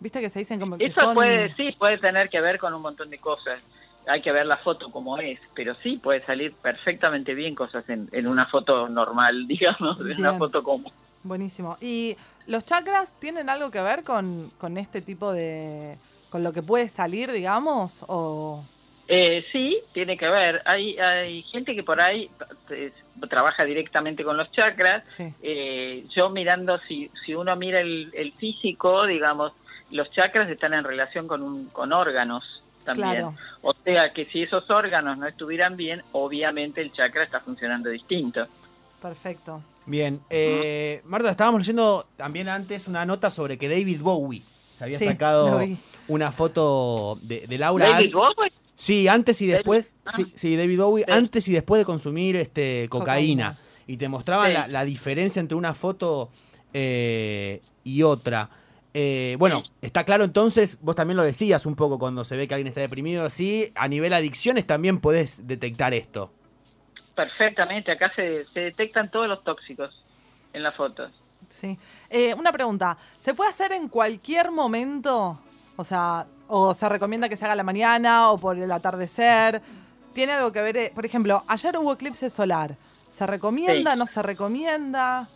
Viste 0.00 0.20
que 0.20 0.30
se 0.30 0.38
dicen 0.40 0.60
como 0.60 0.78
que 0.78 0.86
Eso 0.86 1.00
son... 1.00 1.14
puede, 1.14 1.54
sí, 1.54 1.74
puede 1.78 1.98
tener 1.98 2.28
que 2.28 2.40
ver 2.40 2.58
con 2.58 2.74
un 2.74 2.82
montón 2.82 3.10
de 3.10 3.18
cosas. 3.18 3.60
Hay 4.06 4.20
que 4.20 4.32
ver 4.32 4.46
la 4.46 4.56
foto 4.58 4.90
como 4.90 5.18
es, 5.18 5.38
pero 5.54 5.74
sí 5.82 5.96
puede 5.96 6.24
salir 6.26 6.52
perfectamente 6.54 7.34
bien 7.34 7.54
cosas 7.54 7.88
en, 7.88 8.08
en 8.12 8.26
una 8.26 8.46
foto 8.46 8.88
normal, 8.88 9.46
digamos, 9.48 9.98
en 10.00 10.18
una 10.20 10.34
foto 10.34 10.62
común. 10.62 10.92
Buenísimo. 11.22 11.76
¿Y 11.80 12.16
los 12.48 12.64
chakras 12.64 13.14
tienen 13.20 13.48
algo 13.48 13.70
que 13.70 13.80
ver 13.80 14.02
con, 14.02 14.52
con 14.58 14.76
este 14.76 15.00
tipo 15.00 15.32
de... 15.32 15.96
con 16.30 16.42
lo 16.42 16.52
que 16.52 16.62
puede 16.62 16.88
salir, 16.88 17.30
digamos? 17.32 18.04
O... 18.08 18.64
Eh, 19.14 19.44
sí, 19.52 19.78
tiene 19.92 20.16
que 20.16 20.26
ver. 20.26 20.62
Hay, 20.64 20.96
hay 20.96 21.42
gente 21.42 21.74
que 21.74 21.82
por 21.82 22.00
ahí 22.00 22.30
eh, 22.70 22.92
trabaja 23.28 23.62
directamente 23.62 24.24
con 24.24 24.38
los 24.38 24.50
chakras. 24.52 25.02
Sí. 25.06 25.34
Eh, 25.42 26.06
yo 26.16 26.30
mirando, 26.30 26.80
si, 26.88 27.10
si 27.22 27.34
uno 27.34 27.54
mira 27.56 27.80
el, 27.82 28.10
el 28.14 28.32
físico, 28.32 29.06
digamos, 29.06 29.52
los 29.90 30.10
chakras 30.12 30.48
están 30.48 30.72
en 30.72 30.84
relación 30.84 31.28
con, 31.28 31.42
un, 31.42 31.66
con 31.66 31.92
órganos 31.92 32.62
también. 32.86 33.10
Claro. 33.10 33.34
O 33.60 33.74
sea 33.84 34.14
que 34.14 34.24
si 34.32 34.44
esos 34.44 34.70
órganos 34.70 35.18
no 35.18 35.26
estuvieran 35.26 35.76
bien, 35.76 36.02
obviamente 36.12 36.80
el 36.80 36.90
chakra 36.94 37.24
está 37.24 37.40
funcionando 37.40 37.90
distinto. 37.90 38.46
Perfecto. 39.02 39.62
Bien, 39.84 40.20
eh, 40.30 41.02
Marta, 41.04 41.30
estábamos 41.30 41.60
leyendo 41.60 42.06
también 42.16 42.48
antes 42.48 42.88
una 42.88 43.04
nota 43.04 43.28
sobre 43.28 43.58
que 43.58 43.68
David 43.68 44.00
Bowie 44.00 44.42
se 44.74 44.84
había 44.84 44.98
Sí, 44.98 45.06
sacado 45.06 45.60
una 46.08 46.32
foto 46.32 47.18
de, 47.20 47.46
de 47.46 47.58
Laura. 47.58 47.90
David 47.90 48.14
Bowie, 48.14 48.52
Sí, 48.82 49.06
antes 49.06 49.40
y 49.42 49.46
después. 49.46 49.94
Ah. 50.04 50.12
Sí, 50.16 50.32
sí, 50.34 50.56
David 50.56 50.80
Bowie, 50.80 51.04
Sí. 51.06 51.12
antes 51.12 51.46
y 51.46 51.52
después 51.52 51.78
de 51.78 51.84
consumir 51.84 52.34
este 52.34 52.88
cocaína. 52.88 53.50
Cocaína. 53.54 53.58
Y 53.86 53.96
te 53.96 54.08
mostraban 54.08 54.48
Sí. 54.48 54.52
la, 54.54 54.66
la 54.66 54.84
diferencia 54.84 55.38
entre 55.38 55.56
una 55.56 55.72
foto 55.74 56.30
eh, 56.74 57.60
y 57.84 58.02
otra. 58.02 58.50
Eh, 58.94 59.36
bueno, 59.38 59.62
está 59.82 60.02
claro 60.04 60.24
entonces, 60.24 60.78
vos 60.80 60.96
también 60.96 61.16
lo 61.16 61.22
decías 61.22 61.64
un 61.64 61.76
poco 61.76 61.98
cuando 61.98 62.24
se 62.24 62.36
ve 62.36 62.48
que 62.48 62.54
alguien 62.54 62.66
está 62.68 62.80
deprimido 62.80 63.24
así, 63.24 63.70
a 63.76 63.86
nivel 63.88 64.12
adicciones 64.14 64.66
también 64.66 64.98
podés 65.00 65.46
detectar 65.46 65.94
esto. 65.94 66.32
perfectamente, 67.14 67.92
acá 67.92 68.10
se, 68.16 68.44
se 68.52 68.60
detectan 68.60 69.10
todos 69.10 69.28
los 69.28 69.44
tóxicos 69.44 69.94
en 70.54 70.62
las 70.62 70.74
fotos. 70.74 71.12
Sí. 71.48 71.78
Eh, 72.10 72.34
una 72.34 72.50
pregunta. 72.52 72.96
¿Se 73.18 73.34
puede 73.34 73.50
hacer 73.50 73.72
en 73.72 73.88
cualquier 73.88 74.50
momento? 74.50 75.38
O 75.76 75.84
sea, 75.84 76.26
o 76.54 76.74
se 76.74 76.86
recomienda 76.86 77.30
que 77.30 77.36
se 77.36 77.46
haga 77.46 77.54
a 77.54 77.56
la 77.56 77.62
mañana 77.62 78.30
o 78.30 78.36
por 78.36 78.58
el 78.58 78.70
atardecer. 78.70 79.62
¿Tiene 80.12 80.32
algo 80.34 80.52
que 80.52 80.60
ver? 80.60 80.76
eh, 80.76 80.92
Por 80.94 81.06
ejemplo, 81.06 81.42
ayer 81.48 81.78
hubo 81.78 81.94
eclipse 81.94 82.28
solar. 82.28 82.76
¿Se 83.10 83.26
recomienda? 83.26 83.92
Sí. 83.94 83.98
¿No 83.98 84.06
se 84.06 84.22
recomienda? 84.22 85.28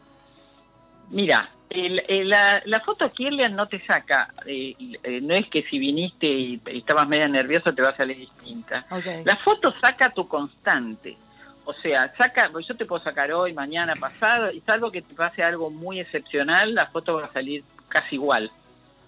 Mira, 1.09 1.49
el- 1.71 2.03
el- 2.09 2.29
la, 2.29 2.61
la 2.67 2.81
foto 2.81 3.11
Kirlian 3.11 3.57
no 3.57 3.67
te 3.67 3.85
saca, 3.87 4.29
eh, 4.45 4.75
eh, 5.03 5.21
no 5.23 5.35
es 5.35 5.47
que 5.49 5.63
si 5.65 5.79
viniste 5.79 6.27
y, 6.27 6.61
y 6.67 6.79
estabas 6.79 7.09
media 7.09 7.29
nervioso 7.29 7.75
te 7.75 7.81
va 7.81 7.91
a 7.91 7.97
salir 7.97 8.19
distinta. 8.19 8.85
La 9.25 9.37
foto 9.37 9.73
saca 9.81 10.11
tu 10.11 10.29
constante. 10.29 11.17
O 11.65 11.73
sea, 11.73 12.13
saca, 12.19 12.51
pues 12.53 12.67
yo 12.69 12.77
te 12.77 12.85
puedo 12.85 13.03
sacar 13.03 13.33
hoy, 13.33 13.55
mañana, 13.55 13.95
pasado, 13.99 14.53
y 14.53 14.61
salvo 14.61 14.93
que 14.93 15.01
te 15.03 15.15
pase 15.15 15.43
algo 15.43 15.71
muy 15.71 15.99
excepcional, 15.99 16.75
la 16.75 16.87
foto 16.87 17.15
va 17.15 17.25
a 17.25 17.33
salir 17.33 17.65
casi 17.89 18.17
igual. 18.17 18.51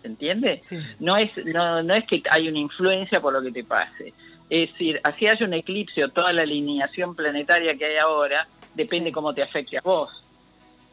¿Se 0.02 0.09
entiende? 0.09 0.59
Sí. 0.62 0.78
No 1.00 1.17
es, 1.17 1.31
no, 1.45 1.83
no 1.83 1.95
es 1.95 2.05
que 2.07 2.23
hay 2.31 2.49
una 2.49 2.59
influencia 2.59 3.21
por 3.21 3.33
lo 3.33 3.43
que 3.43 3.50
te 3.52 3.64
pase. 3.64 4.12
Es 4.49 4.71
decir, 4.73 5.00
así 5.02 5.26
haya 5.26 5.45
un 5.45 5.55
eclipse 5.55 6.05
o 6.05 6.09
toda 6.09 6.33
la 6.33 6.43
alineación 6.43 7.14
planetaria 7.14 7.76
que 7.76 7.85
hay 7.85 7.97
ahora, 7.99 8.47
depende 8.75 9.11
Sí. 9.11 9.12
cómo 9.12 9.35
te 9.35 9.43
afecte 9.43 9.76
a 9.78 9.81
vos. 9.83 10.11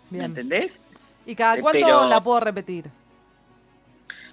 ¿Me 0.09 0.17
Bien. 0.19 0.25
entendés? 0.31 0.71
¿Y 1.25 1.35
cada 1.35 1.57
Eh, 1.57 1.61
cuánto 1.61 1.85
pero- 1.85 2.05
la 2.07 2.21
puedo 2.21 2.39
repetir? 2.39 2.85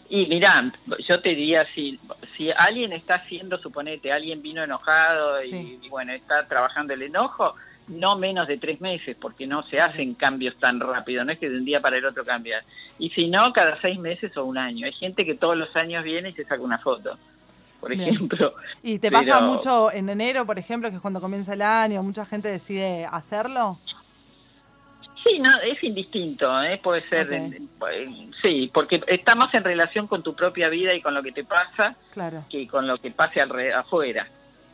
Y 0.09 0.27
mirá, 0.27 0.71
yo 1.09 1.21
te 1.23 1.31
diría, 1.31 1.67
si, 1.75 1.99
si 2.37 2.51
alguien 2.51 2.93
está 2.93 3.15
haciendo, 3.15 3.57
suponete, 3.59 4.13
alguien 4.13 4.43
vino 4.43 4.63
enojado 4.63 5.41
y, 5.41 5.45
Sí. 5.45 5.79
y 5.83 5.89
bueno, 5.89 6.13
está 6.13 6.47
trabajando 6.47 6.93
el 6.93 7.03
enojo, 7.03 7.55
no 7.89 8.17
menos 8.17 8.47
de 8.49 8.59
tres 8.59 8.81
meses, 8.81 9.17
porque 9.21 9.47
no 9.47 9.63
se 9.65 9.79
hacen 9.79 10.15
cambios 10.15 10.57
tan 10.57 10.81
rápido, 10.81 11.25
no 11.25 11.33
es 11.33 11.39
que 11.39 11.51
de 11.51 11.59
un 11.59 11.65
día 11.65 11.81
para 11.81 11.97
el 11.99 12.05
otro 12.05 12.25
cambian. 12.25 12.63
Y 12.99 13.11
si 13.11 13.29
no, 13.29 13.53
cada 13.53 13.81
seis 13.81 13.99
meses 13.99 14.37
o 14.37 14.45
un 14.45 14.57
año. 14.59 14.87
Hay 14.87 14.93
gente 14.93 15.25
que 15.27 15.35
todos 15.35 15.57
los 15.57 15.75
años 15.77 16.05
viene 16.05 16.31
y 16.31 16.33
se 16.33 16.45
saca 16.45 16.63
una 16.63 16.79
foto, 16.79 17.19
por 17.81 17.91
Bien. 17.95 18.09
ejemplo. 18.09 18.55
¿Y 18.83 18.99
te 18.99 19.11
pasa 19.11 19.39
pero- 19.41 19.47
mucho 19.53 19.91
en 19.93 20.09
enero, 20.09 20.47
por 20.47 20.59
ejemplo, 20.59 20.89
que 20.91 20.97
es 20.97 21.03
cuando 21.03 21.21
comienza 21.21 21.53
el 21.55 21.63
año, 21.63 22.03
mucha 22.03 22.25
gente 22.25 22.49
decide 22.49 23.07
hacerlo? 23.11 23.79
Sí, 25.25 25.39
no, 25.39 25.51
es 25.61 25.83
indistinto, 25.85 26.61
¿eh? 26.65 26.81
puede 26.83 27.09
ser, 27.09 27.29
sí, 28.43 28.69
porque 28.75 29.01
está 29.07 29.37
más 29.37 29.55
en 29.55 29.63
relación 29.63 30.09
con 30.09 30.21
tu 30.23 30.35
propia 30.35 30.69
vida 30.69 30.95
y 30.97 31.01
con 31.01 31.15
lo 31.15 31.23
que 31.23 31.31
te 31.31 31.45
pasa 31.45 31.95
Claro. 32.13 32.45
que 32.51 32.67
con 32.67 32.89
lo 32.89 32.99
que 32.99 33.13
pase 33.13 33.41
alre- 33.41 33.73
afuera. 33.73 34.27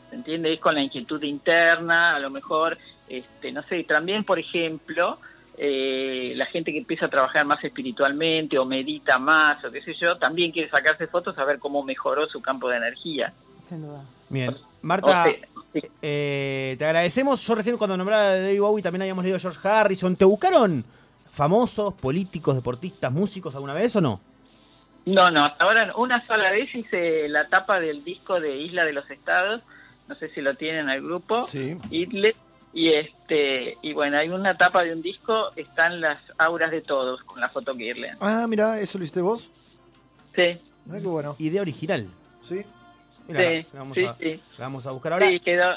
¿Se 0.08 0.16
entiende? 0.16 0.54
Es 0.54 0.58
con 0.60 0.74
la 0.74 0.80
inquietud 0.80 1.22
interna, 1.22 2.14
a 2.14 2.18
lo 2.18 2.30
mejor, 2.30 2.78
este, 3.08 3.52
no 3.52 3.62
sé, 3.64 3.84
también, 3.84 4.24
por 4.24 4.38
ejemplo, 4.38 5.18
eh, 5.56 6.32
la 6.36 6.46
gente 6.46 6.72
que 6.72 6.78
empieza 6.78 7.06
a 7.06 7.10
trabajar 7.10 7.44
más 7.44 7.62
espiritualmente 7.64 8.58
o 8.58 8.64
medita 8.64 9.18
más 9.18 9.64
o 9.64 9.70
qué 9.72 9.82
sé 9.82 9.94
yo, 9.94 10.16
también 10.16 10.52
quiere 10.52 10.70
sacarse 10.70 11.06
fotos 11.08 11.36
a 11.38 11.44
ver 11.44 11.58
cómo 11.58 11.82
mejoró 11.82 12.28
su 12.28 12.40
campo 12.40 12.68
de 12.68 12.76
energía. 12.76 13.32
Sin 13.58 13.82
duda. 13.82 14.04
Bien, 14.28 14.50
O 14.50 14.56
Marta, 14.82 15.24
sea, 15.24 15.82
eh, 16.02 16.76
te 16.78 16.84
agradecemos. 16.84 17.44
Yo 17.46 17.54
recién 17.54 17.76
cuando 17.76 17.96
nombraba 17.96 18.22
a 18.22 18.40
David 18.40 18.60
Bowie 18.60 18.82
también 18.82 19.02
habíamos 19.02 19.24
leído 19.24 19.36
a 19.36 19.40
George 19.40 19.66
Harrison. 19.66 20.16
¿Te 20.16 20.24
buscaron 20.24 20.84
famosos, 21.32 21.94
políticos, 21.94 22.54
deportistas, 22.54 23.10
músicos 23.12 23.54
alguna 23.54 23.74
vez 23.74 23.96
o 23.96 24.00
no? 24.00 24.20
No, 25.06 25.30
no, 25.30 25.44
hasta 25.44 25.64
ahora 25.64 25.92
una 25.96 26.26
sola 26.26 26.50
vez 26.50 26.74
hice 26.74 27.28
la 27.28 27.48
tapa 27.48 27.80
del 27.80 28.04
disco 28.04 28.40
de 28.40 28.58
Isla 28.58 28.84
de 28.84 28.92
los 28.92 29.10
Estados, 29.10 29.62
no 30.06 30.14
sé 30.16 30.28
si 30.30 30.42
lo 30.42 30.54
tienen 30.54 30.90
al 30.90 31.00
grupo. 31.00 31.44
Sí. 31.44 31.78
Idle, 31.90 32.34
y 32.78 32.90
este 32.92 33.76
y 33.82 33.92
bueno 33.92 34.16
hay 34.18 34.28
una 34.28 34.56
tapa 34.56 34.84
de 34.84 34.92
un 34.92 35.02
disco 35.02 35.50
están 35.56 36.00
las 36.00 36.18
auras 36.38 36.70
de 36.70 36.80
todos 36.80 37.24
con 37.24 37.40
la 37.40 37.48
foto 37.48 37.74
Kirlian 37.74 38.16
Ah, 38.20 38.46
mira, 38.48 38.78
¿eso 38.78 38.98
lo 38.98 39.04
hiciste 39.04 39.20
vos? 39.20 39.50
sí 40.36 40.60
Mirá 40.86 41.00
qué 41.00 41.06
bueno. 41.08 41.36
Idea 41.38 41.60
original. 41.60 42.06
Sí. 42.48 42.64
Mirá, 43.26 43.40
sí 43.40 43.66
la 43.74 43.78
vamos, 43.80 43.94
sí, 43.96 44.04
a, 44.04 44.16
sí. 44.16 44.40
la 44.56 44.64
vamos 44.64 44.86
a 44.86 44.92
buscar 44.92 45.12
ahora. 45.12 45.28
Sí, 45.28 45.40
quedó 45.40 45.74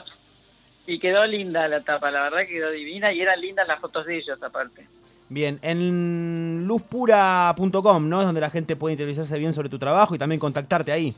y 0.86 1.00
quedó 1.00 1.26
linda 1.26 1.68
la 1.68 1.82
tapa 1.82 2.12
la 2.12 2.22
verdad 2.22 2.48
quedó 2.48 2.70
divina 2.70 3.12
y 3.12 3.20
eran 3.22 3.42
lindas 3.42 3.68
las 3.68 3.80
fotos 3.80 4.06
de 4.06 4.18
ellos 4.20 4.42
aparte 4.44 4.88
Bien, 5.28 5.60
en 5.64 6.68
luzpura.com, 6.68 8.10
¿no? 8.10 8.20
Es 8.20 8.26
donde 8.28 8.42
la 8.42 8.50
gente 8.52 8.76
puede 8.76 8.94
interiorizarse 8.94 9.40
bien 9.40 9.54
sobre 9.54 9.70
tu 9.70 9.80
trabajo 9.80 10.14
y 10.14 10.20
también 10.20 10.40
contactarte 10.40 10.92
ahí. 10.92 11.16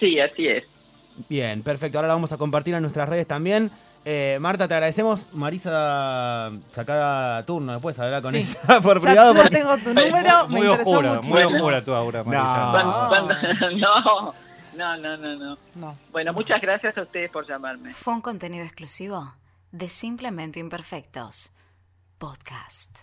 sí 0.00 0.18
así 0.18 0.48
es 0.48 0.64
Bien, 1.28 1.62
perfecto. 1.62 1.98
Ahora 1.98 2.08
la 2.08 2.14
vamos 2.14 2.32
a 2.32 2.38
compartir 2.38 2.74
en 2.74 2.82
nuestras 2.82 3.08
redes 3.08 3.26
también. 3.26 3.70
Eh, 4.04 4.38
Marta, 4.40 4.66
te 4.66 4.74
agradecemos. 4.74 5.26
Marisa, 5.32 6.50
sacada 6.72 7.44
turno 7.44 7.72
después, 7.72 7.98
hablar 7.98 8.22
con 8.22 8.32
Sí. 8.32 8.38
ella 8.38 8.80
por 8.80 8.98
Ya, 9.00 9.06
privado. 9.06 9.34
ya 9.34 9.40
porque- 9.42 9.56
tengo 9.56 9.76
tu 9.78 9.92
número, 9.94 10.48
me 10.48 10.58
Muy 10.58 10.66
oscura, 10.68 11.20
muy 11.22 11.42
oscura 11.42 11.84
tu 11.84 11.92
aura, 11.94 12.24
Marisa. 12.24 13.12
No, 14.76 14.96
no, 14.96 15.16
no, 15.16 15.36
no. 15.36 15.58
No. 15.74 15.98
Bueno, 16.12 16.32
muchas 16.32 16.60
gracias 16.60 16.96
a 16.96 17.02
ustedes 17.02 17.30
por 17.30 17.46
llamarme. 17.46 17.92
Fue 17.92 18.14
un 18.14 18.20
contenido 18.22 18.64
exclusivo 18.64 19.34
de 19.72 19.88
Simplemente 19.88 20.58
Imperfectos. 20.60 21.52
Podcast. 22.18 23.00